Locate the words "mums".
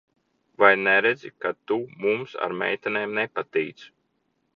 2.05-2.33